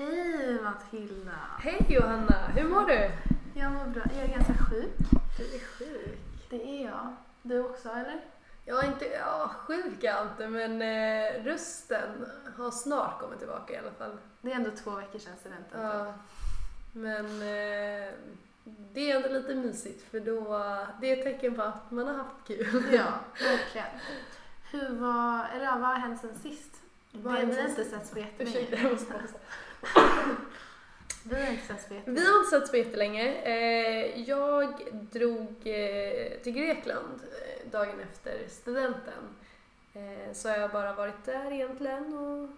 [0.00, 1.32] Hej Matilda!
[1.58, 3.10] Hej Johanna, hur mår du?
[3.54, 4.02] Jag mår bra.
[4.16, 4.96] Jag är ganska sjuk.
[5.38, 6.18] Du är sjuk.
[6.50, 7.16] Det är jag.
[7.42, 8.20] Du också eller?
[8.64, 12.26] Jag är inte, ja sjuk är jag inte men eh, rösten
[12.56, 14.16] har snart kommit tillbaka i alla fall.
[14.40, 15.80] Det är ändå två veckor sedan studenten.
[15.80, 16.14] Ja,
[16.92, 18.08] men eh,
[18.64, 20.48] det är ändå lite mysigt för då,
[21.00, 22.84] det är ett tecken på att man har haft kul.
[22.92, 23.86] Ja, verkligen.
[24.70, 26.76] Hur var, eller ja, vad har hänt sen sist?
[27.12, 28.82] Vad Vi har inte setts på Ursäkta, jättelänge.
[28.82, 29.14] jag måste.
[31.22, 32.20] Vi har inte setts på jättelänge.
[32.20, 33.42] Vi har inte setts på jättelänge.
[33.42, 39.36] Eh, jag drog eh, till Grekland eh, dagen efter studenten.
[40.32, 42.48] Så har jag bara varit där egentligen och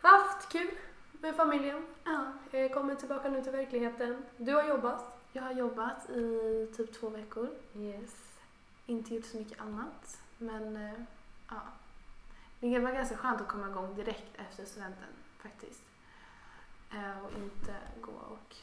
[0.00, 0.70] haft kul
[1.12, 1.86] med familjen.
[2.04, 2.32] Ja,
[2.74, 4.22] kommer tillbaka nu till verkligheten.
[4.36, 5.18] Du har jobbat.
[5.32, 7.48] jag har jobbat i typ två veckor.
[7.76, 8.38] Yes.
[8.86, 10.18] Inte gjort så mycket annat.
[10.38, 10.94] Men
[11.48, 11.60] ja.
[12.60, 15.08] Det var ganska skönt att komma igång direkt efter studenten
[15.42, 15.82] faktiskt.
[16.92, 18.56] Eh, Och inte gå och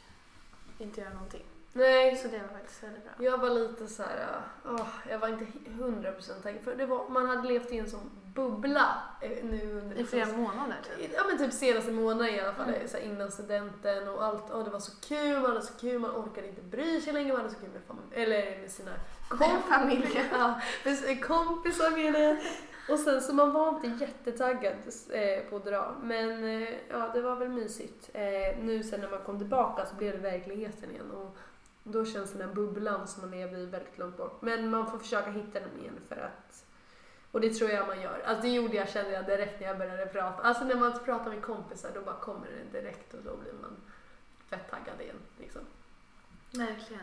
[0.78, 1.44] inte göra någonting.
[1.72, 3.12] Nej, Så det var faktiskt väldigt bra.
[3.26, 4.26] jag var lite så här,
[4.64, 6.62] åh, jag var inte hundra procent taggad.
[6.64, 10.26] För det var, man hade levt i en sån bubbla eh, nu under I flera
[10.26, 11.10] månader typ.
[11.14, 12.88] Ja men typ senaste månaden i alla fall, Mm.
[12.88, 14.50] så här innan studenten och allt.
[14.50, 17.32] Och det var så kul, man hade så kul, man orkade inte bry sig längre,
[17.32, 18.90] man hade så kul med, fam- eller med sina
[19.38, 20.24] Med familjen.
[20.32, 22.40] ja, med kompisar det.
[22.88, 24.74] Och sen så man var inte jättetaggad
[25.12, 25.96] eh, på att dra.
[26.02, 28.10] Men eh, ja, det var väl mysigt.
[28.12, 31.10] Eh, nu sen när man kom tillbaka så blev det verkligheten igen.
[31.10, 31.36] Och
[31.82, 34.42] då känns den här bubblan som man lever i väldigt långt bort.
[34.42, 36.64] Men man får försöka hitta den igen för att
[37.34, 38.22] och det tror jag man gör.
[38.26, 40.42] Alltså det gjorde jag kände jag direkt när jag började prata.
[40.42, 43.76] Alltså när man pratar med kompisar då bara kommer det direkt och då blir man
[44.48, 45.16] fett taggad igen.
[45.38, 45.60] Liksom.
[46.52, 47.02] Verkligen.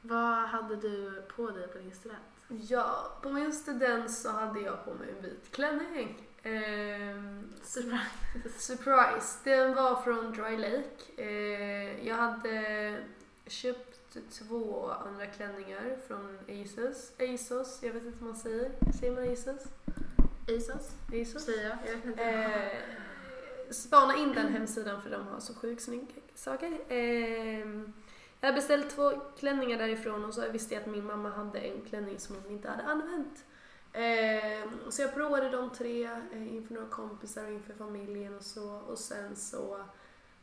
[0.00, 2.37] Vad hade du på dig på din student?
[2.48, 6.28] Ja, på min student så hade jag på mig en vit klänning.
[6.42, 8.58] Ehm, Surprise.
[8.58, 9.38] surprise!
[9.44, 11.22] Den var från Dry Lake.
[11.22, 12.96] Ehm, jag hade
[13.46, 17.12] köpt två andra klänningar från ASOS.
[17.18, 18.70] ASOS, jag vet inte vad man säger.
[19.00, 19.66] Säger man ASOS?
[20.48, 21.44] Isos, ASOS?
[21.44, 21.78] säger jag.
[21.86, 22.22] Jag vet inte.
[22.24, 26.78] Eh, spana in den hemsidan för de har så sjukt snygga saker.
[28.40, 31.80] Jag har beställt två klänningar därifrån och så visste jag att min mamma hade en
[31.88, 33.44] klänning som hon inte hade använt.
[33.92, 38.70] Eh, så jag provade de tre eh, inför några kompisar och inför familjen och så.
[38.88, 39.80] Och sen så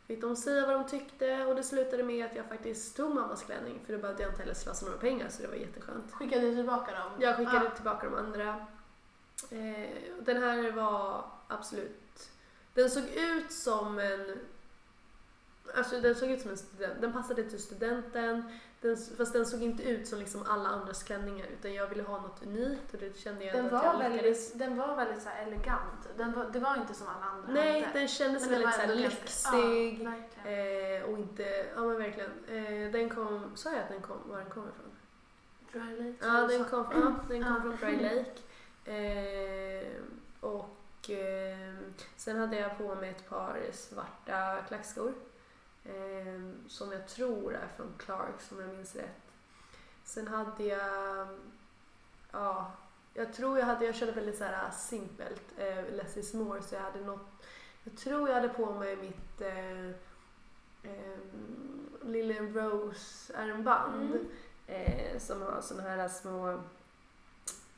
[0.08, 3.44] fick de säga vad de tyckte och det slutade med att jag faktiskt tog mammas
[3.44, 6.12] klänning för då behövde jag inte heller slösa några pengar så det var jätteskönt.
[6.12, 7.12] Skickade du tillbaka dem?
[7.20, 7.76] Jag skickade Ah.
[7.76, 8.66] tillbaka de andra.
[9.52, 9.90] Eh,
[10.22, 12.30] den här var absolut...
[12.74, 14.40] Den såg ut som en...
[15.76, 17.02] Alltså den såg ut som en student.
[17.02, 18.44] Den passade till studenten.
[18.82, 22.22] Den, fast den såg inte ut som liksom alla andras klänningar utan jag ville ha
[22.22, 24.24] något unikt och det kände jag Den att var jag lyckades.
[24.24, 26.08] väldigt, den var väldigt så elegant.
[26.18, 28.00] Den var, det var inte som alla andra Nej, hade.
[28.00, 30.10] den kändes Men den väldigt var så lyxig.
[30.44, 31.66] Ja, eh, och inte...
[31.76, 32.32] Ja men verkligen.
[32.48, 33.52] Eh, den kom...
[33.56, 34.92] Sa jag att den kom, var den kommer ifrån?
[35.74, 38.42] Dry Lake, Ja, den kom, ja, den kom från Dry Lake.
[38.86, 39.88] Eh,
[40.40, 41.76] och eh,
[42.16, 45.14] sen hade jag på mig ett par svarta klackskor.
[45.86, 49.22] Eh, som jag tror är från Clarks om jag minns rätt.
[50.04, 51.28] Sen hade jag,
[52.32, 52.72] ja,
[53.14, 56.76] jag tror jag hade, jag körde väldigt så här simpelt, eh, less is more, så
[56.76, 57.28] jag hade något,
[57.84, 59.90] jag tror jag hade på mig mitt eh,
[60.84, 61.20] eh,
[62.02, 64.16] Lille Rose armband.
[64.16, 64.28] Mm.
[64.68, 66.62] Eh, som har såna här små,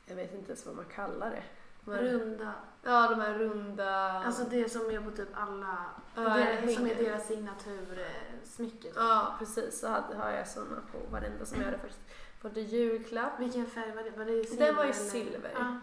[0.06, 1.42] jag vet inte ens vad man kallar det.
[1.86, 2.52] Här, Runda.
[2.82, 4.10] Ja, de här runda...
[4.10, 5.76] Alltså det som är på typ alla,
[6.14, 8.82] Ja, det, det som är deras signatursmycke.
[8.88, 8.92] typ.
[8.96, 9.80] Ja, precis.
[9.80, 12.00] Så hade, har jag såna på varenda som jag hade faktiskt
[12.40, 13.40] fått i julklapp.
[13.40, 14.10] Vilken färg var det?
[14.10, 14.66] Var det silver?
[14.66, 14.92] Den var eller?
[14.92, 15.50] silver.
[15.54, 15.78] Ja.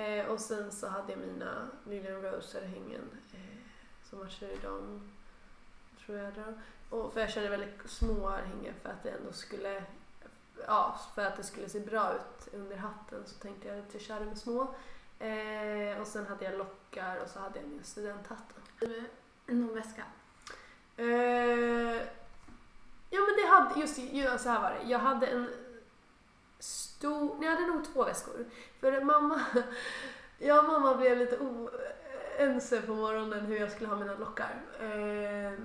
[0.00, 3.40] Eh, och sen så hade jag mina Lilian Rose-örhängen eh,
[4.10, 5.12] som matchade dem.
[6.06, 6.52] Tror jag då.
[6.96, 9.82] Och för jag körde väldigt små örhängen för att det ändå skulle
[10.66, 14.02] Ja, för att det skulle se bra ut under hatten så tänkte jag att jag
[14.02, 14.74] körde med små.
[15.18, 18.54] Eh, och sen hade jag lockar och så hade jag min studenthatt.
[19.46, 20.02] Någon väska?
[20.96, 21.96] Eh,
[23.10, 24.90] ja men det hade, just, just så här var det.
[24.90, 25.50] Jag hade en
[26.58, 28.44] stor, jag hade nog två väskor.
[28.80, 29.40] För mamma,
[30.38, 34.62] jag och mamma blev lite oense på morgonen hur jag skulle ha mina lockar.
[34.80, 35.58] Eh,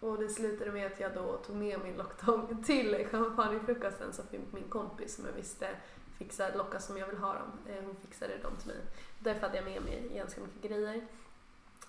[0.00, 4.68] och det slutade med att jag då tog med min locktång till champagnefrukosten fick min
[4.68, 5.68] kompis som jag visste
[6.18, 7.52] fixa lockar som jag vill ha dem.
[7.68, 8.76] Eh, hon fixade dem till mig.
[9.18, 11.06] Därför hade jag med mig ganska mycket grejer.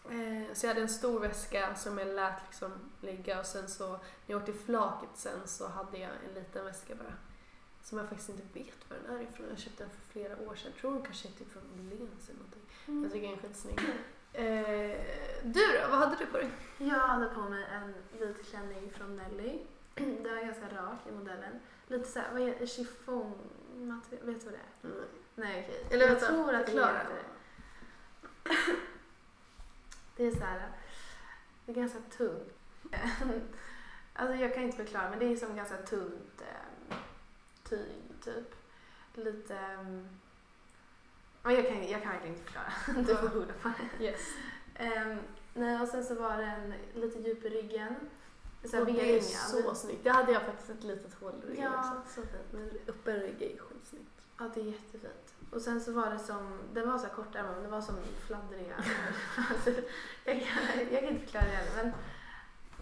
[0.05, 2.71] Eh, så jag hade en stor väska som jag lät liksom
[3.01, 6.65] ligga och sen så när jag åkte till flaket sen så hade jag en liten
[6.65, 7.13] väska bara.
[7.83, 9.45] Som jag faktiskt inte vet var den är ifrån.
[9.49, 10.71] Jag köpte den för flera år sedan.
[10.73, 13.03] Jag tror den kanske är typ från Åhléns eller någonting.
[13.03, 13.79] Jag tycker den är skitsnygg.
[14.33, 15.01] Eh,
[15.43, 16.49] du då, vad hade du på dig?
[16.77, 19.59] Jag hade på mig en vit klänning från Nelly.
[19.95, 21.59] Den var ganska rak i modellen.
[21.87, 22.65] Lite såhär, vad heter
[23.89, 24.25] chiffongmaterial?
[24.25, 24.91] Vet du vad det är?
[24.91, 25.05] Mm.
[25.35, 25.85] Nej okej.
[25.91, 26.97] Eller jag vänta, tror att det förklara.
[26.97, 28.49] heter det.
[30.17, 30.71] Det är såhär,
[31.65, 32.53] det är ganska tungt.
[34.13, 36.95] Alltså jag kan inte förklara men det är som ganska tunt eh,
[37.69, 38.55] tyg typ.
[39.13, 39.55] Lite...
[39.57, 40.07] ehm,
[41.43, 42.73] ja, jag, kan, jag kan verkligen inte förklara.
[43.07, 44.03] Du får googla på det.
[44.05, 44.19] Yes.
[44.75, 45.17] Ehm,
[45.53, 47.95] nej, och sen så var den lite djup i ryggen.
[48.65, 50.03] Så här Och det är så snyggt.
[50.03, 52.21] Det hade jag faktiskt ett litet hål i ryggen Ja, också.
[52.21, 52.51] så fint.
[52.51, 53.61] Men öppen rygg är.
[54.39, 55.33] Ja, det är jättefint.
[55.51, 57.95] Och sen så var det som, den var så här kortärmad men det var som
[58.27, 58.75] fladdriga.
[59.49, 59.69] alltså,
[60.23, 61.93] jag, kan, jag kan inte förklara det heller men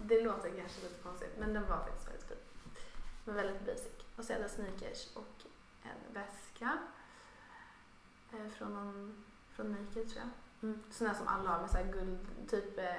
[0.08, 2.36] det låter kanske lite konstigt men den var faktiskt väldigt fin.
[3.24, 3.92] Men väldigt basic.
[4.16, 5.44] Och så hade sneakers och
[5.82, 6.78] en väska.
[8.32, 10.30] Eh, från, någon, från Nike tror jag.
[10.68, 10.82] Mm.
[10.90, 12.94] Sån där som alla har med så här guld, typ eh,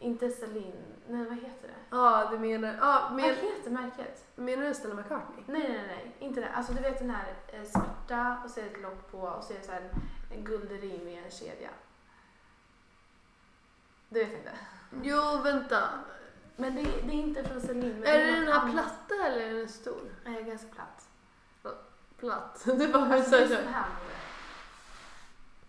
[0.00, 1.74] inte Celine, nej vad heter det?
[1.90, 2.74] Ja, du menar...
[2.80, 4.26] Ja, Vad men, heter märket?
[4.34, 5.44] menar du Stella McCartney?
[5.46, 6.48] Nej, nej, nej, inte det.
[6.48, 9.44] Alltså du vet den här eh, svarta och så är det ett lock på och
[9.44, 10.00] så är det så här en,
[10.38, 11.70] en guldring med en kedja.
[14.08, 14.52] Du vet inte?
[15.02, 15.88] Jo, vänta.
[16.56, 18.04] Men det, det är inte från Celine.
[18.04, 20.14] Är det den här platta eller är den stor?
[20.24, 21.08] Nej, ganska platt.
[22.16, 22.62] Platt.
[22.78, 23.86] Det var Alltså så är här.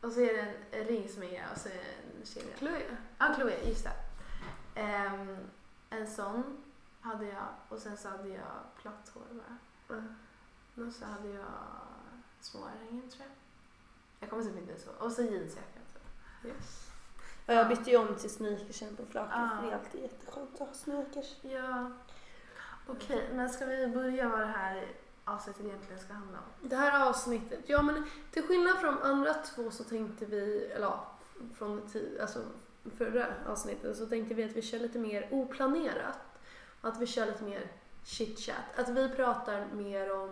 [0.01, 2.57] Och så är det en, ring som är och så är det en kedja.
[2.57, 2.97] Chloe.
[3.17, 3.91] Ja, Chloé, just det.
[4.75, 5.37] Ehm,
[5.89, 6.57] en sån
[7.01, 8.47] hade jag och sen så hade jag
[8.81, 9.57] platt hår bara.
[9.87, 10.83] Ja.
[10.85, 11.45] Och så hade jag
[12.41, 13.35] små örhängen tror jag.
[14.19, 14.89] Jag kommer typ inte så.
[15.05, 15.79] Och så jeansjacka.
[16.41, 16.51] Typ.
[16.55, 16.87] Yes.
[17.45, 19.33] Ja, jag bytte ju om till sneakersen på flaket.
[19.33, 21.35] För Det är alltid jätteskönt att ha sneakers.
[21.41, 21.91] Ja.
[22.87, 24.87] Okej, men ska vi börja vad det här
[25.25, 26.69] avsnittet egentligen ska handla om?
[26.69, 30.85] Det här avsnittet, ja men till skillnad från de andra två så tänkte vi, eller
[30.87, 31.07] ja,
[31.57, 32.43] från det ti- alltså
[32.97, 36.17] förra avsnittet så tänkte vi att vi kör lite mer oplanerat.
[36.81, 37.71] Att vi kör lite mer
[38.05, 38.79] chit-chat.
[38.79, 40.29] Att vi pratar mer om,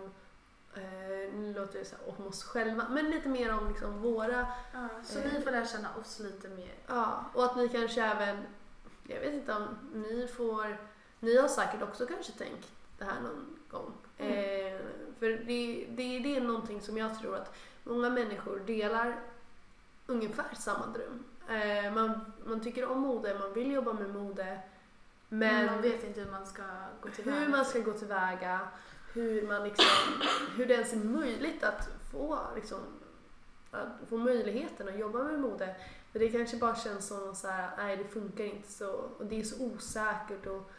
[0.74, 4.46] eh, nu låter det så här, om oss själva, men lite mer om liksom våra,
[4.72, 5.24] Ja, så Eh.
[5.34, 6.74] vi får lära känna oss lite mer.
[6.86, 8.42] ja, och att ni kanske även,
[9.02, 10.76] jag vet inte om ni får,
[11.20, 12.68] ni har säkert också kanske tänkt
[12.98, 13.92] det här någon gång.
[14.18, 14.32] Mm.
[14.74, 14.80] Eh,
[15.18, 17.54] för det, det, det är någonting som jag tror att
[17.84, 19.20] många människor delar
[20.06, 21.24] ungefär samma dröm.
[21.50, 24.60] Eh, man, man tycker om mode, man vill jobba med mode.
[25.28, 26.62] Men man vet inte hur man ska
[27.00, 27.38] gå tillväga.
[27.38, 28.60] hur man ska gå tillväga,
[29.12, 29.86] hur, man liksom,
[30.56, 32.78] hur det ens är möjligt att få, liksom,
[33.70, 35.76] att få möjligheten att jobba med mode.
[36.12, 39.40] För det kanske bara känns som så här, nej det funkar inte så, och det
[39.40, 40.70] är så osäkert och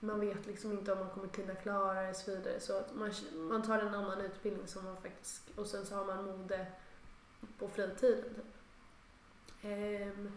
[0.00, 2.60] man vet liksom inte om man kommer kunna klara det och så vidare.
[2.60, 6.04] Så att man, man tar en annan utbildning som man faktiskt, och sen så har
[6.04, 6.66] man mode
[7.58, 8.22] på fritiden.
[8.22, 8.55] Typ.
[9.66, 10.32] Ehm,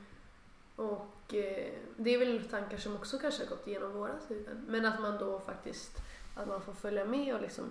[0.75, 4.65] och eh, det är väl tankar som också kanske har gått igenom våra huvuden.
[4.67, 5.97] Men att man då faktiskt
[6.35, 7.65] att man får följa med och liksom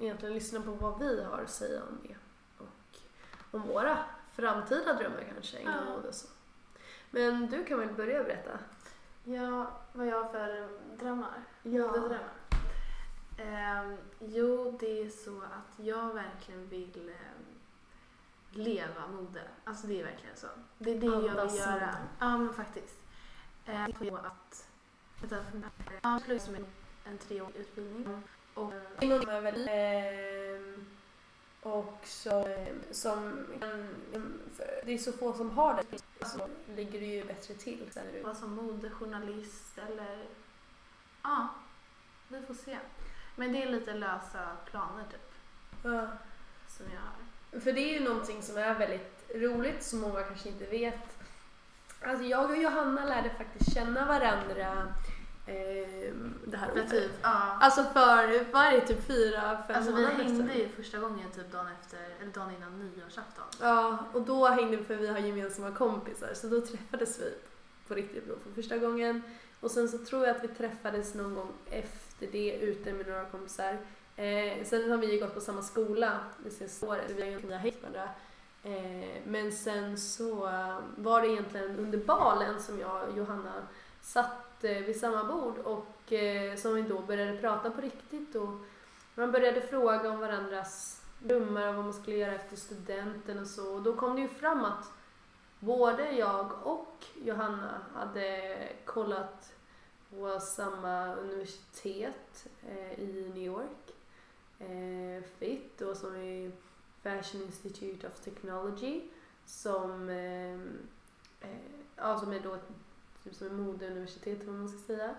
[0.00, 2.16] egentligen lyssna på vad vi har att säga om det.
[2.58, 2.98] Och
[3.50, 3.98] om våra
[4.32, 5.94] framtida drömmar kanske inom Ja.
[5.94, 6.28] mode och så.
[7.10, 8.58] Men du kan väl börja berätta?
[9.24, 10.68] Ja, vad jag har för
[10.98, 11.44] drömmar.
[11.62, 12.32] Modedrömmar.
[13.38, 17.45] Ehm, jo, det är så att jag verkligen vill ehm,
[18.56, 19.42] leva mode.
[19.64, 20.46] Alltså det är verkligen så.
[20.78, 21.72] Det är det jag Andas vill göra.
[21.72, 21.98] mode.
[22.18, 22.96] Ja, men faktiskt.
[23.66, 24.68] Ehm, på att...
[25.20, 25.36] Vänta,
[26.02, 26.66] jag pluggar en,
[27.04, 28.22] en treårig utbildning.
[28.54, 29.68] Och, Inom är väl,
[31.62, 33.46] och så, ehm, som,
[34.84, 35.98] det är så få som har det.
[36.26, 37.90] Så ligger det ju bättre till.
[38.24, 40.26] Vara som modejournalist eller...
[41.22, 41.48] Ja,
[42.28, 42.78] vi får se.
[43.36, 45.32] Men det är lite lösa planer typ,
[45.82, 46.08] Ja.
[46.68, 47.25] som jag har.
[47.60, 51.18] För det är ju någonting som är väldigt roligt som många kanske inte vet.
[52.02, 54.94] Alltså jag och Johanna lärde faktiskt känna varandra
[55.46, 56.90] ehm, det här året.
[56.90, 57.58] typ, ja.
[57.60, 58.26] Alltså för,
[58.72, 60.58] det, typ fyra, fem Alltså vi månader hängde sedan?
[60.58, 63.44] ju första gången typ dagen efter, eller dagen innan nyårsafton.
[63.60, 67.34] Ja, och då hängde vi för vi har gemensamma kompisar så då träffades vi
[67.88, 69.22] på riktigt då för första gången.
[69.60, 73.24] Och sen så tror jag att vi träffades någon gång efter det ute med några
[73.24, 73.78] kompisar.
[74.16, 77.58] Eh, sen har vi ju gått på samma skola det senaste året, vi har egentligen
[77.58, 78.08] hejt varandra.
[78.62, 83.52] Eh, men sen så um, var det egentligen under balen som jag och Johanna
[84.02, 88.48] satt eh, vid samma bord och eh, som vi då började prata på riktigt och
[89.14, 93.74] man började fråga om varandras drömmar och vad man skulle göra efter studenten och så.
[93.74, 94.90] Och då kom det ju fram att
[95.58, 99.52] både jag och Johanna hade kollat
[100.10, 103.85] på samma universitet eh, i New York,
[104.58, 106.52] eh, FIT, då som är
[107.02, 109.00] Fashion Institute of Technology.
[109.44, 110.54] som, eh,
[111.40, 111.60] eh,
[111.96, 112.68] ja, som är då ett,
[113.24, 115.14] typ som ett modeuniversitet vad man ska säga.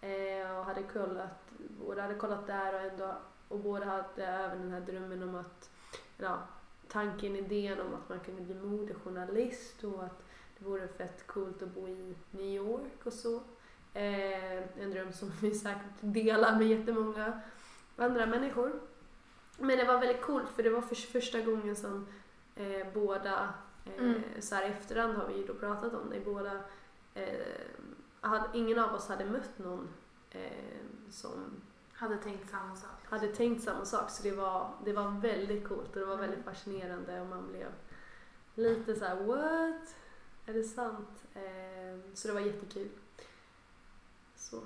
[0.00, 1.50] Eh, och hade kollat,
[1.86, 3.16] både hade kollat där och ändå
[3.48, 5.70] och båda hade även den här drömmen om att,
[6.16, 6.38] ja,
[6.88, 10.22] tanken, idén om att man kunde bli modejournalist och att
[10.58, 13.36] det vore fett coolt att bo i New York och så.
[13.94, 17.40] Eh, en dröm som vi säkert delar med jättemånga
[18.04, 18.80] andra människor.
[19.58, 22.06] Men det var väldigt coolt för det var för första gången som
[22.54, 23.54] eh, båda,
[23.84, 24.22] eh, Mm.
[24.40, 26.60] så här i efterhand har vi ju då pratat om det, båda,
[27.14, 27.46] eh,
[28.20, 29.88] hade, ingen av oss hade mött någon
[30.30, 30.80] eh,
[31.10, 31.60] som
[31.92, 32.90] Hade tänkt samma sak.
[33.04, 36.40] hade tänkt samma sak så det var, det var väldigt coolt och det var väldigt
[36.40, 36.54] Mm.
[36.54, 37.68] fascinerande och man blev
[38.54, 39.94] lite så här: what?
[40.46, 41.24] Är det sant?
[41.34, 42.88] Eh, så det var jättekul.
[44.36, 44.60] Så.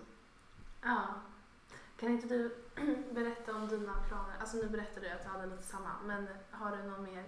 [0.83, 1.07] Ja.
[1.97, 2.51] Kan inte du
[3.15, 4.35] berätta om dina planer?
[4.41, 7.25] Alltså nu berättade du att du hade lite samma, men har du några mer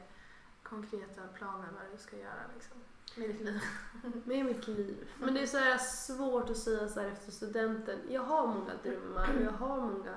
[0.62, 2.76] konkreta planer vad du ska göra liksom,
[3.14, 3.60] med ditt liv?
[4.24, 5.08] Med mitt liv.
[5.18, 7.98] Men det är så här svårt att säga så här efter studenten.
[8.08, 10.14] Jag har många drömmar och jag har många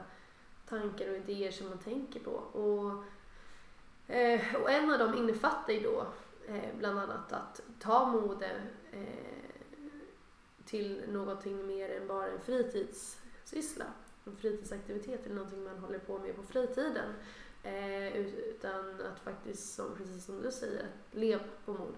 [0.65, 2.31] tankar och idéer som man tänker på.
[2.31, 3.03] Och,
[4.13, 6.07] eh, och en av dem innefattar ju då
[6.47, 9.49] eh, bland annat att ta mode eh,
[10.65, 13.85] till någonting mer än bara en fritidssyssla.
[14.29, 17.13] En fritidsaktivitet eller någonting man håller på med på fritiden.
[17.63, 21.97] Eh, utan att faktiskt, som, precis som du säger, att leva på mode.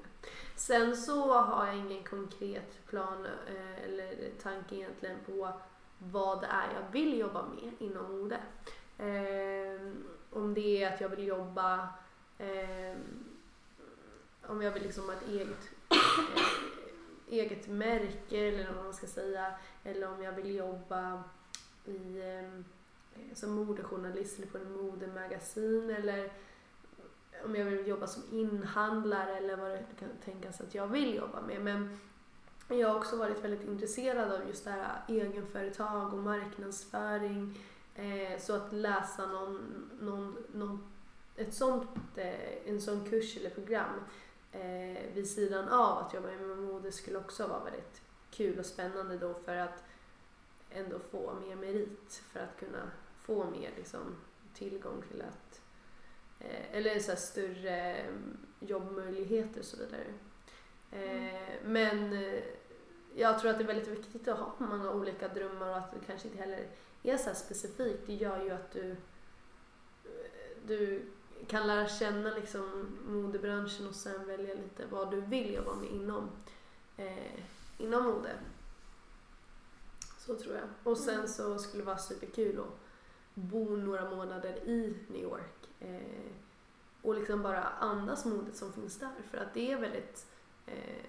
[0.55, 5.51] Sen så har jag ingen konkret plan eh, eller tanke egentligen på
[5.97, 8.39] vad det är jag vill jobba med inom mode.
[8.97, 9.91] Eh,
[10.29, 11.89] om det är att jag vill jobba,
[12.37, 12.97] eh,
[14.47, 19.53] om jag vill liksom ha ett eget, eh, eget märke eller vad man ska säga,
[19.83, 21.23] eller om jag vill jobba
[21.91, 22.65] i, ehm,
[23.15, 26.31] eh, som modejournalist eller på en modemagasin eller
[27.45, 31.41] om jag vill jobba som inhandlare eller vad det kan tänkas att jag vill jobba
[31.41, 31.61] med.
[31.61, 31.99] Men
[32.67, 37.59] jag har också varit väldigt intresserad av just det här egenföretag och marknadsföring.
[37.95, 40.91] Eh, så att läsa någon, någon, någon,
[41.35, 43.99] ett sånt, eh, en sån kurs eller program
[44.51, 49.17] eh, vid sidan av att jobba med mode skulle också vara väldigt kul och spännande
[49.17, 49.83] då för att
[50.73, 54.15] ändå få mer merit för att kunna få mer liksom,
[54.53, 55.61] tillgång till att
[56.39, 60.05] eh, eller så större mm, jobbmöjligheter och så vidare.
[60.91, 62.43] Eh, men eh,
[63.15, 65.99] jag tror att det är väldigt viktigt att ha många olika drömmar och att det
[66.07, 66.67] kanske inte heller
[67.03, 68.07] är så specifikt.
[68.07, 68.95] Det gör ju att du,
[70.67, 71.05] du
[71.47, 76.29] kan lära känna liksom modebranschen och sen välja lite vad du vill jobba med inom,
[76.97, 77.39] eh,
[77.77, 78.29] inom mode.
[80.31, 80.63] Så tror jag.
[80.83, 81.27] Och sen Mm.
[81.27, 82.79] så skulle det vara superkul att
[83.33, 86.31] bo några månader i New York eh,
[87.01, 89.09] och liksom bara andas modet som finns där.
[89.31, 90.25] För att det är väldigt,
[90.65, 91.05] eh,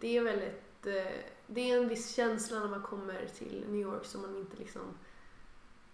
[0.00, 4.04] det är väldigt, eh, det är en viss känsla när man kommer till New York
[4.04, 4.82] som man inte liksom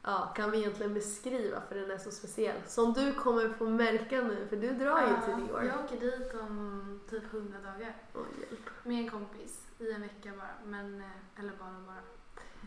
[0.03, 2.57] Ja, kan vi egentligen beskriva för den är så speciell.
[2.67, 5.65] Som du kommer få märka nu, för du drar ju till New York.
[5.75, 8.71] Jag åker dit om typ 100 dagar Åh, hjälp.
[8.85, 10.51] med en kompis i en vecka bara.
[10.65, 12.03] Men, eh, eller bara bara.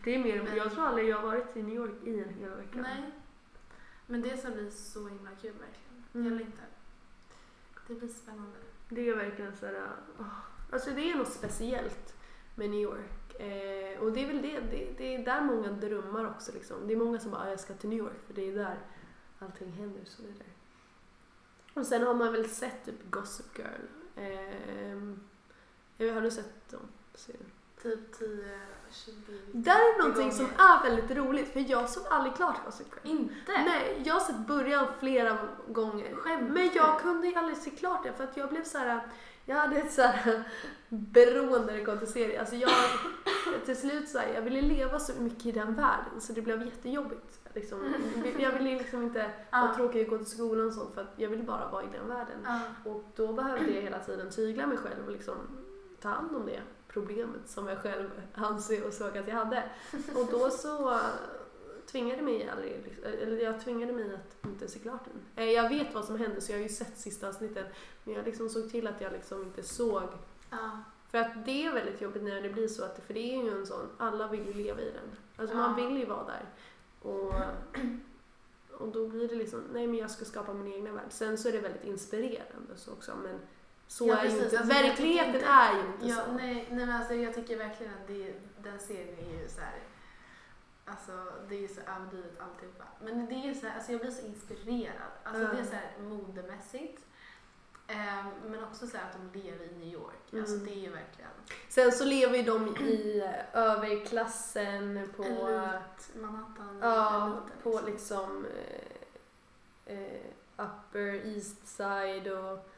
[0.04, 2.34] Det är mer, Men- jag tror aldrig jag har varit i New York i en
[2.34, 2.78] hel vecka.
[2.82, 3.10] Nej.
[4.06, 6.04] Men det ska bli så himla kul verkligen.
[6.14, 6.26] Mm.
[6.32, 6.66] Jag längtar.
[7.88, 8.56] Det blir spännande.
[8.88, 9.86] Det är verkligen så här,
[10.18, 10.26] åh.
[10.72, 12.14] Alltså det är något speciellt
[12.54, 13.34] med New York.
[13.40, 16.76] Eh, och det är väl det, det, det är där många drömmar också liksom.
[16.86, 18.78] Det är många som bara, "Ah, jag ska till New York för det är där
[19.38, 20.48] allting händer och så vidare.
[21.74, 23.86] Och sen har man väl sett typ Gossip Girl.
[25.96, 26.80] Jag vet, har du sett dem?
[27.14, 27.44] serien?
[27.82, 28.28] Typ 10,
[28.90, 29.14] 20
[29.52, 33.16] Där är någonting som är väldigt roligt för jag såg aldrig klart Gossip Girl.
[33.16, 33.52] Inte?
[33.52, 36.14] Nej, jag har sett början flera gånger.
[36.14, 39.00] Skämtar Men jag kunde ju aldrig se klart det för att jag blev så här.
[39.44, 40.42] Jag hade ett så här
[40.88, 42.40] beroende när det kom till serier.
[42.40, 42.70] Alltså jag,
[43.64, 46.66] till slut så här, jag ville leva så mycket i den världen så det blev
[46.66, 47.40] jättejobbigt.
[47.54, 47.94] Liksom.
[48.38, 51.28] Jag ville liksom inte vara tråkig och gå till skolan och sånt för att jag
[51.28, 52.46] ville bara vara i den världen.
[52.84, 55.36] Och då behövde jag hela tiden tygla mig själv och liksom
[56.00, 56.60] ta hand om det
[56.92, 59.70] problemet som jag själv anser och såg att jag hade.
[60.14, 60.98] Och då så
[61.86, 65.44] tvingade mig aldrig, eller jag tvingade mig att inte se klart den.
[65.46, 67.64] Eh, Jag vet vad som hände så jag har ju sett sista avsnitten
[68.04, 70.02] men jag liksom såg till att jag liksom inte såg
[70.50, 70.70] Ja.
[71.10, 73.58] för att det är väldigt jobbigt när det blir så att för det är ju
[73.58, 75.16] en sån, alla vill ju leva i den.
[75.36, 75.86] Alltså man Ja.
[75.88, 76.44] vill ju vara där.
[77.02, 77.34] Och,
[78.80, 81.06] och då blir det liksom, nej men jag ska skapa min egna värld.
[81.10, 83.38] Sen så är det väldigt inspirerande så också men
[83.90, 84.44] så Ja, är ju precis.
[84.44, 86.32] inte, Alltså, verkligheten inte- är ju inte Ja, så.
[86.32, 89.78] nej, nej men alltså jag tycker verkligen att det, den serien är ju så här.
[90.84, 92.84] Alltså det är ju så överdrivet alltihopa.
[93.02, 95.10] Men det är ju så här, alltså jag blir så inspirerad.
[95.24, 95.48] Alltså Ja.
[95.52, 97.04] det är så här modemässigt.
[97.86, 100.32] Eh, men också så här att de lever i New York.
[100.32, 100.44] Mm.
[100.44, 101.30] Alltså det är ju verkligen
[101.68, 105.22] Sen så lever ju de i eh, överklassen på...
[105.24, 106.78] elit, Manhattan.
[106.82, 107.86] Ja, eliten, på liksom.
[108.42, 108.46] liksom
[109.86, 110.20] eh, eh,
[110.56, 112.70] Upper East Side och,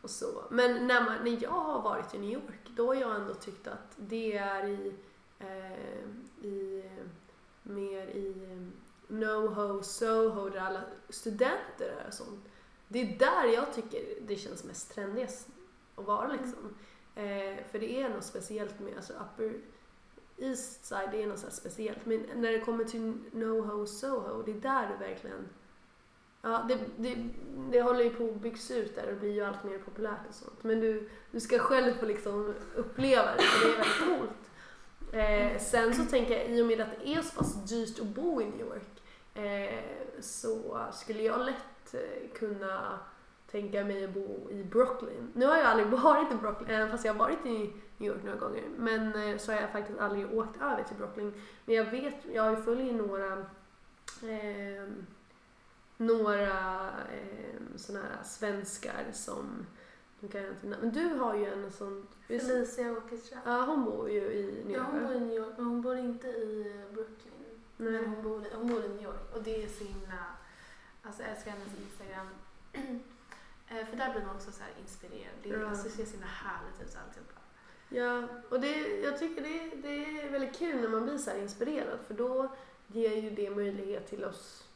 [0.00, 0.44] och så.
[0.50, 3.66] Men när, man, när jag har varit i New York, då har jag ändå tyckt
[3.66, 4.94] att det är i,
[5.38, 6.84] eh, i
[7.62, 8.66] mer i eh,
[9.16, 12.44] NoHo, Soho, där alla studenter är och sånt.
[12.88, 15.48] Det är där jag tycker det känns mest trendigast
[15.96, 16.36] att vara Mm.
[16.36, 16.74] liksom.
[17.14, 19.60] Eh, för det är något speciellt med, alltså Upper
[20.36, 22.06] East Side, det är något så speciellt.
[22.06, 25.48] Men när det kommer till NoHo, Soho, det är där det verkligen
[26.48, 27.16] Ja, det, det,
[27.70, 30.34] det håller ju på att byggas ut där och blir ju allt mer populärt och
[30.34, 30.64] sånt.
[30.64, 34.48] Men du, du ska själv få liksom uppleva det, för det är väldigt coolt.
[35.12, 38.06] Eh, sen så tänker jag, i och med att det är så pass dyrt att
[38.06, 39.02] bo i New York,
[39.34, 39.80] eh,
[40.20, 42.98] så skulle jag lätt eh, kunna
[43.50, 45.32] tänka mig att bo i Brooklyn.
[45.34, 48.22] Nu har jag aldrig varit i Brooklyn, även fast jag har varit i New York
[48.24, 48.64] några gånger.
[48.76, 51.32] Men eh, så har jag faktiskt aldrig åkt över till Brooklyn.
[51.64, 53.32] Men jag vet, jag följer några
[54.22, 54.88] eh,
[55.98, 59.66] några eh, såna här svenskar som,
[60.20, 63.40] nu kan jag inte men du har ju en sån, Felicia Åkerström.
[63.44, 64.88] ja hon bor ju i New Ja, York.
[64.92, 67.32] hon bor i New York, men hon bor inte i Brooklyn.
[67.76, 67.92] Nej.
[67.92, 70.24] Men hon bor, i- hon bor i New York och det är så himla...
[71.02, 72.26] Alltså jag älskar hennes Instagram.
[73.70, 75.34] Eh, För där blir man också så här inspirerad.
[75.42, 75.68] Det, Ja.
[75.68, 77.40] alltså, det ser så himla härligt ut alltihopa.
[77.88, 81.38] Ja, och det, jag tycker det, det är väldigt kul när man blir så här
[81.38, 82.48] inspirerad för då
[82.86, 84.67] ger ju det möjlighet till oss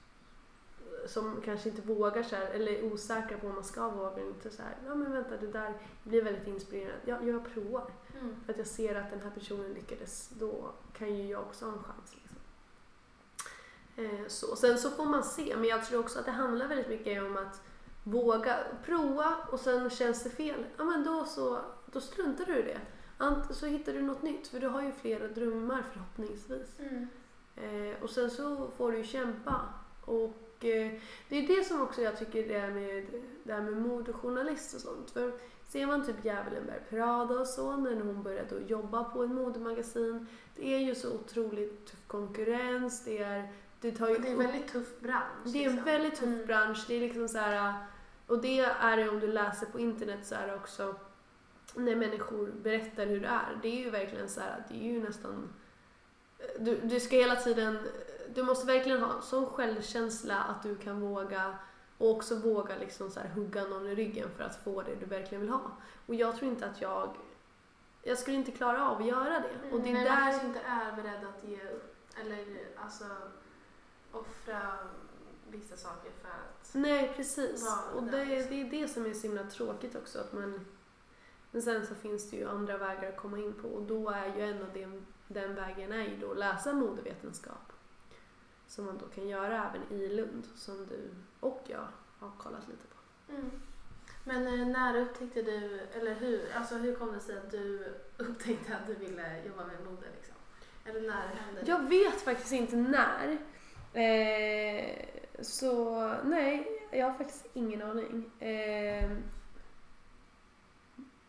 [1.06, 4.50] som kanske inte vågar så här, eller är osäkra på om man ska våga inte
[4.50, 7.00] så här, ja men vänta det där blir väldigt inspirerande.
[7.04, 7.90] Ja, jag provar.
[8.44, 11.73] För att jag ser att den här personen lyckades, då kan ju jag också ha
[11.73, 12.14] en chans.
[12.14, 12.37] Liksom.
[13.97, 14.56] Eh, så.
[14.56, 17.37] Sen så får man se, men jag tror också att det handlar väldigt mycket om
[17.37, 17.61] att
[18.04, 22.62] våga prova och sen känns det fel, ja men då så då struntar du i
[22.62, 22.80] det.
[23.18, 26.80] Ant- så hittar du något nytt, för du har ju flera drömmar förhoppningsvis.
[27.56, 29.60] Eh, och sen så får du ju kämpa.
[30.04, 30.34] Och
[31.29, 33.07] det är det som också jag tycker det är med,
[33.45, 35.11] det här med modejournalist och sånt.
[35.11, 35.33] För
[35.69, 40.27] ser man typ Djävulen Prada och så, när hon började jobba på ett modemagasin.
[40.57, 43.05] Det är ju så otroligt tuff konkurrens.
[43.05, 45.45] Det är, det tar ju Det är en väldigt tuff bransch.
[45.45, 45.85] det är en liksom.
[45.85, 46.47] väldigt tuff Mm.
[46.47, 46.85] bransch.
[46.89, 47.75] Det är liksom så här,
[48.27, 50.95] och det är det om du läser på internet så är det också
[51.75, 53.59] när människor berättar hur det är.
[53.63, 55.49] Det är ju verkligen så här, det är ju nästan
[56.59, 57.79] du, du ska hela tiden,
[58.34, 61.58] du måste verkligen ha sån självkänsla att du kan våga
[61.99, 65.40] och också våga liksom så hugga någon i ryggen för att få det du verkligen
[65.40, 65.71] vill ha.
[66.06, 67.16] Och jag tror inte att jag,
[68.02, 69.71] jag skulle inte klara av att göra det.
[69.73, 71.97] Och det är Nej, man där kanske inte är beredd att ge upp.
[72.21, 73.04] Eller alltså
[74.12, 74.78] offra
[75.50, 76.75] vissa saker för att...
[76.75, 77.76] Nej, precis.
[77.95, 78.50] Och det, där, liksom.
[78.50, 80.18] det är det som är så himla tråkigt också.
[80.18, 80.66] Att man,
[81.50, 84.36] men sen så finns det ju andra vägar att komma in på och då är
[84.36, 87.72] ju en av den, den vägen är ju då att läsa modevetenskap.
[88.73, 92.87] Som man då kan göra även i Lund, som du och jag har kollat lite
[92.87, 93.32] på.
[93.32, 93.50] Mm.
[94.25, 98.76] Men eh, när upptäckte du, eller hur, alltså hur kom det sig att du upptäckte
[98.76, 100.35] att du ville jobba med mode liksom?
[100.85, 101.71] Eller när hände det?
[101.71, 103.39] Jag vet faktiskt inte när.
[103.93, 105.06] Eh,
[105.41, 108.30] så nej, jag har faktiskt ingen aning.
[108.41, 109.11] Eh,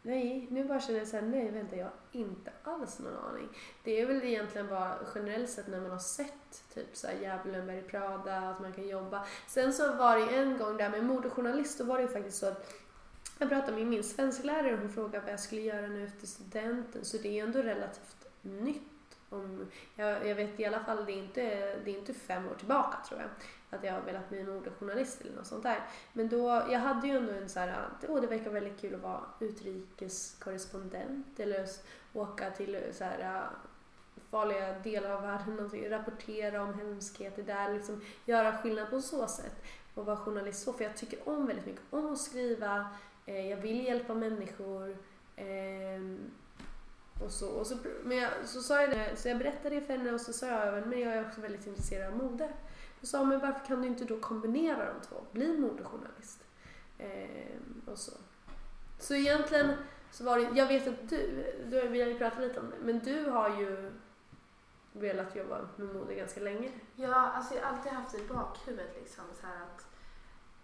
[0.03, 3.49] nej, nu bara känner jag såhär, nej vänta jag har inte alls någon aning.
[3.83, 7.81] Det är väl egentligen bara generellt sett när man har sett typ såhär Djävulen bär
[7.81, 9.25] Prada, att man kan jobba.
[9.47, 12.45] Sen så var det en gång där med modejournalist, då var det ju faktiskt så
[12.45, 12.73] att
[13.39, 17.05] jag pratade med min svensklärare och hon frågade vad jag skulle göra nu efter studenten.
[17.05, 18.81] Så det är ändå relativt nytt.
[19.33, 21.41] Om, jag, jag vet i alla fall, det är, inte,
[21.85, 23.29] det är inte fem år tillbaka tror jag,
[23.69, 25.79] att jag har velat bli modejournalist eller något sånt där.
[26.13, 28.95] Men då, jag hade ju ändå en så här, att åh, det verkar väldigt kul
[28.95, 31.67] att vara utrikeskorrespondent eller
[32.13, 33.41] åka till så här, äh,
[34.31, 39.63] farliga delar av världen, någonting, rapportera om hemskheter där, liksom göra skillnad på så sätt
[39.93, 40.73] och vara journalist så.
[40.73, 42.87] För jag tycker om väldigt mycket om att skriva,
[43.25, 44.97] eh, jag vill hjälpa människor.
[45.35, 46.01] eh,
[47.19, 49.97] och så, och så, men jag, så, sa jag det, så jag berättade det för
[49.97, 52.49] henne och så sa jag även, men jag är också väldigt intresserad av mode.
[53.01, 55.15] Då sa hon, men varför kan du inte då kombinera de två?
[55.31, 56.43] Bli modejournalist.
[56.97, 58.11] Eh, och så.
[58.99, 59.73] Så egentligen
[60.11, 62.75] så var det, jag vet att du, du, vi har ju pratat lite om det,
[62.83, 63.91] men du har ju
[64.93, 66.71] velat jobba med mode ganska länge.
[66.95, 69.87] Ja, alltså jag har alltid haft i bakhuvudet liksom så här att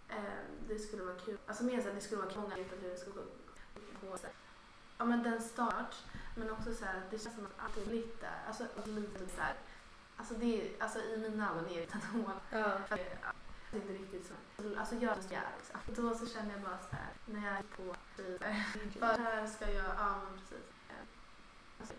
[0.08, 1.38] eh, det skulle vara kul.
[1.46, 3.22] Alltså mer så att det skulle vara kul många vet hur det skulle gå
[4.00, 4.18] på.
[4.98, 5.96] Ja men den start,
[6.34, 9.40] men också så här att det känns som att allt är lite, alltså lite så
[9.40, 9.54] här.
[10.16, 12.32] Alltså det är, alltså i mina ögon är det ett hål.
[12.50, 12.78] Ja.
[12.88, 12.98] För-
[13.72, 14.34] inte riktigt så.
[14.78, 15.96] Alltså jag är så jävligt.
[15.96, 19.00] Då så känner jag bara så här när jag är på skidor.
[19.00, 20.64] Bara här ska jag, ja men precis.
[21.80, 21.94] Alltså,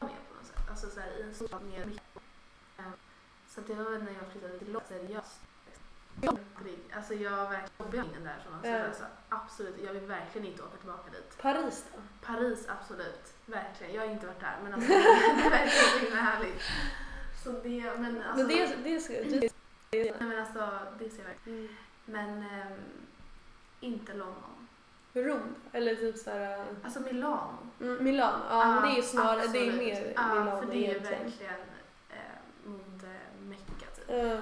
[0.00, 0.70] jag är med på något sätt.
[0.70, 2.02] Alltså så här i en stad med mycket.
[3.48, 5.40] Så det var väl när jag flyttade till London seriöst.
[6.96, 8.80] Alltså jag verkligen ingen där sådana Ja.
[8.82, 11.38] så alltså, Absolut, jag vill verkligen inte åka tillbaka dit.
[11.42, 12.00] Paris då?
[12.26, 13.32] Paris, absolut.
[13.46, 13.94] Verkligen.
[13.94, 14.88] Jag har inte varit där men alltså,
[15.42, 16.62] det verkar så himla härligt.
[17.44, 18.36] Så det, men alltså.
[18.46, 19.50] Men det, det ska det,
[19.90, 21.58] Nej men alltså, det ser jag verkligen.
[21.58, 21.68] mm.
[22.04, 22.78] Men ehm,
[23.80, 24.68] inte London.
[25.14, 25.54] Rom?
[25.72, 26.64] Eller typ såhär...
[26.84, 27.58] Alltså Milano.
[27.80, 28.40] Mm, Milan?
[28.48, 31.22] Ja, men det är ju snarare, det är mer Ja, Milano för det är egentligen.
[31.22, 31.60] verkligen
[32.10, 32.16] eh,
[32.64, 34.04] modemecka typ.
[34.08, 34.40] Ja.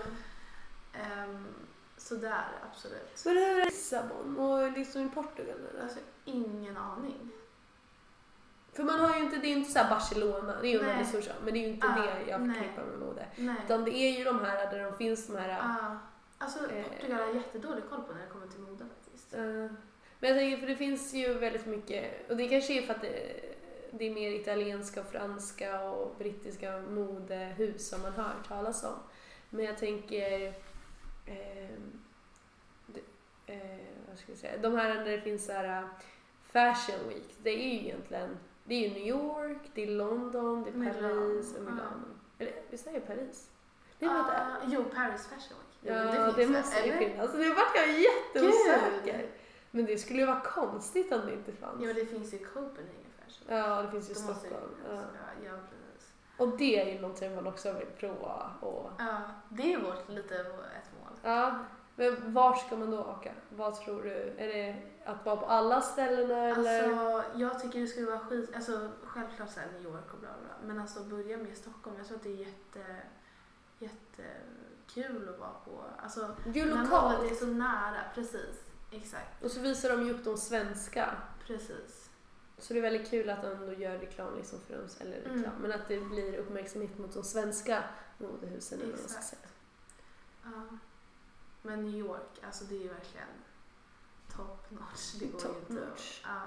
[2.15, 3.23] Ehm, så där, absolut.
[3.25, 5.57] Men hur är Lissabon och liksom i Portugal?
[5.71, 5.83] Eller?
[5.83, 7.31] Alltså ingen aning.
[8.73, 11.07] För man har ju inte, det är ju inte såhär Barcelona, det är ju en
[11.07, 13.27] stad, men det är ju inte Ah, det jag förknippar med mode.
[13.37, 13.57] Nej.
[13.65, 15.59] Utan det är ju de här där de finns de här...
[16.39, 16.85] Alltså Eh.
[16.85, 19.35] Portugal har jättedålig koll på när det kommer till mode faktiskt.
[19.35, 19.41] eh,
[20.21, 23.01] men jag tänker, för det finns ju väldigt mycket, och det kanske är för att
[23.03, 23.41] det,
[23.91, 28.95] det är mer italienska, och franska och brittiska modehus som man hör talas om.
[29.51, 30.55] Men jag tänker,
[31.31, 31.79] eh,
[32.87, 33.01] det,
[33.47, 35.89] eh, vad ska jag säga, de här där det finns så här
[36.43, 40.71] Fashion Week, det är ju egentligen, det är ju New York, det är London, det
[40.71, 41.71] är Paris och ja.
[41.71, 42.05] Milano.
[42.39, 43.51] Eller visst är det Paris?
[43.99, 45.95] Det är inte Ah, jo, Paris Fashion Week.
[45.95, 45.95] Ja,
[46.27, 47.09] det, finns måste ju eller?
[47.09, 47.35] finnas.
[47.35, 49.27] Nu vart jag jätteosäker.
[49.71, 51.77] Men det skulle ju vara konstigt om det inte fanns.
[51.81, 53.59] Jo, det finns ju Copenhagen Fashion Week.
[53.59, 54.75] Ja, det finns ju Då måste det Stockholm.
[54.85, 55.05] finnas.
[55.15, 55.19] Ja.
[55.45, 56.13] Ja, ja, precis.
[56.39, 58.51] Och det är ju någonting man också vill prova.
[58.61, 60.47] Och, Ja, det är vårt, lite ett
[61.00, 61.00] mål.
[61.23, 61.59] Ja.
[61.97, 63.33] Men var ska man då åka?
[63.49, 64.11] Vad tror du?
[64.39, 66.89] Är det att vara på alla ställena eller?
[66.89, 68.51] Alltså, jag tycker det skulle vara skit...
[68.55, 70.55] Alltså, självklart så här New York och bla bla.
[70.69, 71.97] Men alltså börja med Stockholm.
[71.99, 72.97] Jag tror att det är jätte,
[73.79, 75.85] jättekul att vara på.
[76.03, 77.31] Alltså, det är lokalt.
[77.31, 78.01] är så nära.
[78.15, 78.65] Precis.
[78.91, 79.45] Exakt.
[79.45, 81.11] Och så visar de ju upp de svenska.
[81.47, 82.11] Precis.
[82.59, 85.35] Så det är väldigt kul att de ändå gör reklam liksom för dem, eller reklam,
[85.39, 85.53] Mm.
[85.63, 87.85] men att det blir uppmärksamhet mot de svenska
[88.19, 88.79] modehusen.
[88.81, 89.49] eller vad man ska säga.
[90.45, 90.79] Ja.
[91.63, 93.29] Men New York, alltså det är ju verkligen
[94.37, 95.13] top notch.
[95.21, 96.23] Det går Top ju inte notch.
[96.25, 96.41] Ja.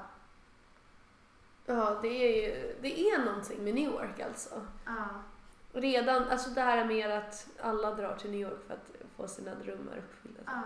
[1.66, 4.66] Ja, det är ju, det är någonting med New York alltså.
[4.86, 5.06] Ja.
[5.74, 9.28] Redan, alltså det här är mer att alla drar till New York för att få
[9.28, 10.42] sina drömmar uppfyllda.
[10.46, 10.62] ja.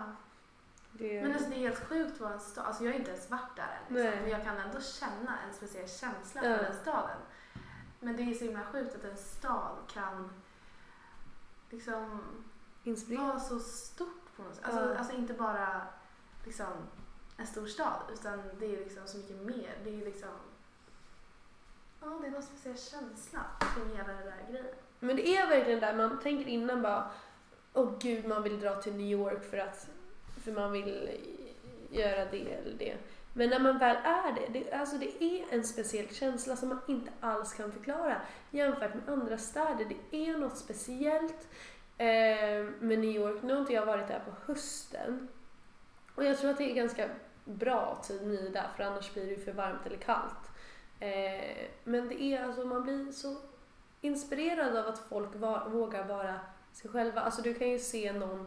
[0.92, 3.30] Det, Men alltså det är helt sjukt vad en stad, alltså jag har inte ens
[3.30, 6.56] varit där än liksom, men jag kan ändå känna en speciell känsla Ja.
[6.56, 7.18] för den staden.
[8.00, 10.30] Men det är så himla sjukt att en stad kan
[11.70, 12.20] liksom
[12.84, 13.28] inspirerande.
[13.32, 14.02] vara så sätt.
[14.62, 14.98] Alltså, Ja.
[14.98, 15.82] alltså inte bara
[16.44, 16.66] liksom
[17.36, 19.74] en stor stad utan det är liksom så mycket mer.
[19.84, 20.28] Det är liksom
[22.00, 23.40] Ja, det är någon speciell känsla
[23.74, 24.66] kring hela den där grejen.
[25.00, 27.10] Men det är verkligen där man tänker innan bara,
[27.74, 29.88] åh gud man vill dra till New York för att
[30.44, 31.10] för man vill
[31.90, 32.96] göra det eller det.
[33.32, 36.78] Men när man väl är det, det, alltså det är en speciell känsla som man
[36.86, 38.20] inte alls kan förklara
[38.50, 39.86] jämfört med andra städer.
[40.10, 41.48] Det är något speciellt
[41.98, 43.42] eh, New York.
[43.42, 45.28] Nu har inte jag varit där på hösten.
[46.14, 47.08] Och jag tror att det är ganska
[47.44, 50.50] bra tid ni är där för annars blir det ju för varmt eller kallt.
[51.00, 53.36] Eh, men det är alltså, man blir så
[54.00, 55.34] inspirerad av att folk
[55.66, 56.40] vågar vara
[56.72, 57.20] sig själva.
[57.20, 58.46] Alltså du kan ju se någon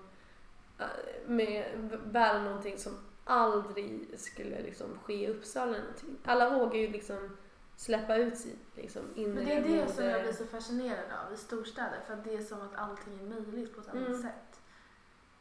[0.79, 0.85] eh,
[1.25, 1.65] med,
[2.05, 5.77] bära någonting som aldrig skulle liksom ske i Uppsala.
[6.25, 7.37] Alla vågar ju liksom
[7.81, 11.33] släppa ut sig liksom, in Men det är det som jag blir så fascinerad av
[11.33, 14.21] i storstäder för att det är som att allting är möjligt på ett annat Mm.
[14.21, 14.61] sätt.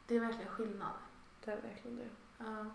[0.07, 0.91] Det är verkligen skillnad.
[1.45, 2.09] Det är verkligen det.
[2.37, 2.65] Ja.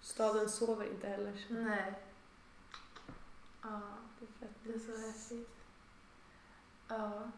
[0.00, 1.36] Staden sover inte heller.
[1.48, 1.94] så Nej.
[3.62, 3.80] Ja,
[4.18, 4.56] Det är fett.
[4.64, 5.56] det är så häftigt.
[6.88, 7.30] Ja.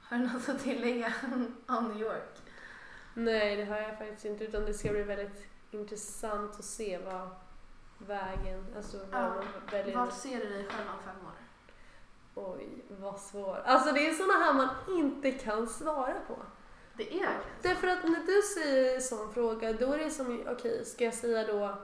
[0.00, 1.14] Har du något att tillägga
[1.66, 2.42] om New York?
[3.14, 4.44] Nej, det har jag faktiskt inte.
[4.44, 7.28] Utan det ska bli väldigt intressant att se vad
[7.98, 9.28] vägen, alltså vad Ja.
[9.28, 9.96] man väljer.
[9.96, 11.32] Vart ser du dig själv om fem år?
[12.54, 13.58] Oj, vad svårt.
[13.64, 16.36] Alltså det är såna här man inte kan svara på.
[16.96, 17.32] Det är verkligen
[17.62, 17.68] så.
[17.68, 21.46] Därför att när du säger sån fråga, då är det som, okej, ska jag säga
[21.46, 21.76] då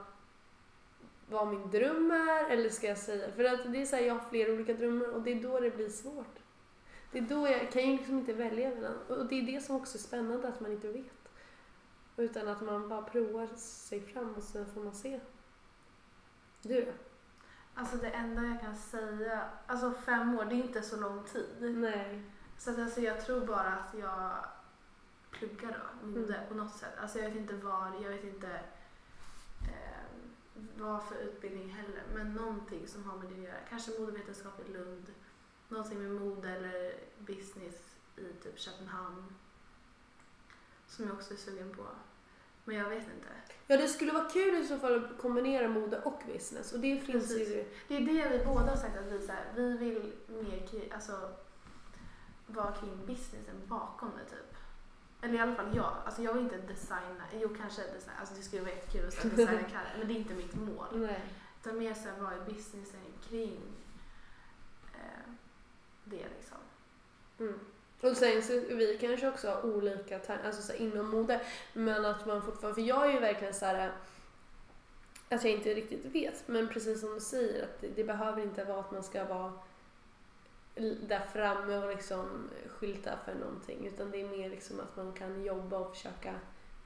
[1.29, 4.13] vad min dröm är eller ska jag säga, för att det är så här, jag
[4.13, 6.35] har flera olika drömmar och det är då det blir svårt.
[7.11, 9.75] Det är då jag kan ju liksom inte välja mellan, och det är det som
[9.75, 11.29] också är spännande att man inte vet.
[12.17, 15.19] Utan att man bara provar sig fram och sen får man se.
[16.63, 16.91] Du då?
[17.75, 21.75] Alltså det enda jag kan säga, alltså fem år, det är inte så lång tid.
[21.77, 22.23] Nej.
[22.57, 24.45] Så att alltså jag tror bara att jag
[25.31, 26.47] pluggar då, mode Mm.
[26.49, 26.93] på något sätt.
[27.01, 28.49] Alltså jag vet inte var, jag vet inte
[29.61, 30.03] eh,
[30.77, 32.03] vad för utbildning heller.
[32.15, 33.57] Men någonting som har med det att göra.
[33.69, 35.13] Kanske modevetenskap i Lund.
[35.69, 39.35] Någonting med mode eller business i typ Köpenhamn.
[40.87, 41.85] som jag också är sugen på.
[42.63, 43.27] Men jag vet inte.
[43.67, 46.99] Ja, det skulle vara kul i så fall att kombinera mode och business och det
[46.99, 47.49] finns Precis.
[47.49, 47.65] ju...
[47.87, 50.91] Det är det vi båda har sagt att vi, så här, vi vill mer kring,
[50.91, 51.29] alltså,
[52.47, 54.55] vara kring businessen bakom det typ.
[55.21, 55.93] Eller i alla fall jag.
[56.05, 59.63] Alltså jag vill inte designa, jo kanske designa, alltså det skulle vara jättekul att designa
[59.63, 60.87] kläder men det är inte mitt mål.
[60.91, 61.21] Nej.
[61.61, 63.61] Utan mer så här, vad är businessen kring
[64.93, 65.31] eh,
[66.03, 66.57] det liksom.
[67.39, 67.59] Mm.
[68.03, 71.41] Och sen så vi kanske också har olika alltså så inom mode,
[71.73, 73.91] men att man fortfarande, för jag är ju verkligen så här
[75.29, 78.63] att jag inte riktigt vet, men precis som du säger att det, det behöver inte
[78.63, 79.53] vara att man ska vara
[81.01, 85.43] där framme och liksom skylta för någonting utan det är mer liksom att man kan
[85.43, 86.33] jobba och försöka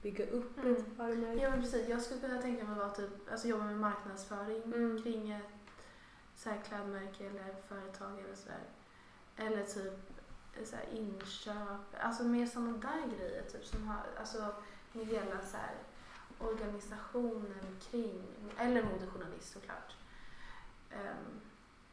[0.01, 0.75] bygga upp Mm.
[0.75, 1.41] ett varumärke.
[1.43, 4.63] Ja men precis, jag skulle kunna tänka mig att vara typ, alltså jobba med marknadsföring
[4.63, 5.03] Mm.
[5.03, 5.43] kring ett
[6.35, 8.63] så här klädmärke eller företag eller sådär.
[9.37, 10.16] Eller typ eh,
[10.63, 14.53] så här inköp, alltså mer sådana där grejer typ som har, alltså
[14.93, 15.75] med hela så här
[16.39, 18.23] organisationen kring,
[18.57, 19.95] eller modejournalist såklart.
[20.91, 21.41] Ehm,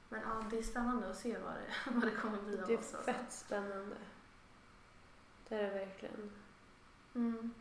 [0.08, 2.74] men ja, det är spännande att se vad det, vad det kommer bli av Det
[2.74, 2.94] är oss.
[2.94, 3.12] alltså.
[3.12, 3.96] fett spännande.
[5.48, 6.32] Det är det verkligen.
[7.14, 7.54] Mm.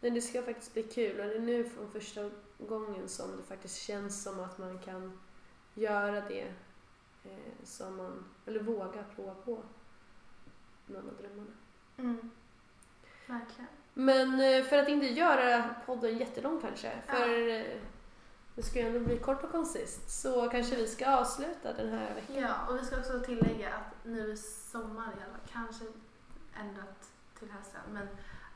[0.00, 3.42] Men det ska faktiskt bli kul och det är nu från första gången som det
[3.42, 5.20] faktiskt känns som att man kan
[5.74, 6.54] göra det
[7.24, 9.62] eh, som man, eller våga prova på
[10.90, 11.50] någon av drömmarna.
[11.96, 12.30] Mm.
[13.26, 13.66] Verkligen.
[13.94, 17.64] Men eh, för att inte göra podden jättelång kanske, för eh,
[18.54, 22.14] det ska ju ändå bli kort och koncist, så kanske vi ska avsluta den här
[22.14, 22.36] veckan.
[22.42, 25.84] Ja, och vi ska också tillägga att nu i sommar i alla kanske
[26.60, 28.08] ändrat till hösten, men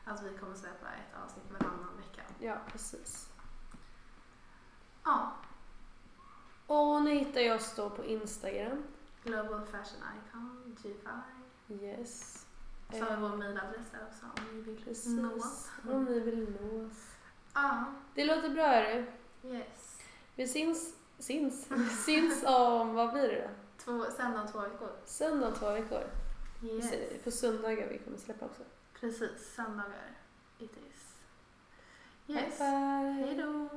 [0.05, 2.21] att vi kommer släppa ett avsnitt varannan vecka.
[2.39, 3.29] Ja, precis.
[5.03, 5.31] Ja,
[6.67, 8.83] Och ni hittar ju oss då på Instagram.
[9.23, 11.21] Global Fashion Icon, G5.
[11.69, 12.45] Yes.
[12.91, 15.07] Så har vi Eh, vår mailadress där också om ni vill Precis.
[15.07, 15.69] nå oss.
[15.91, 17.11] Om ni vill nå oss.
[17.53, 19.05] Ja, Det låter bra hörru.
[19.43, 19.97] yes.
[20.35, 21.67] Vi syns, syns,
[22.05, 23.49] syns om, vad blir det då?
[23.83, 24.89] Två, sen om två veckor.
[25.05, 26.03] Söndag om två veckor.
[26.63, 26.93] Yes.
[27.23, 28.63] På söndagar vi kommer släppa också.
[28.99, 30.11] Precis, söndagar.
[30.59, 31.15] It is.
[32.27, 32.57] Bye Yes.
[32.57, 33.25] bye.
[33.25, 33.69] Hej då.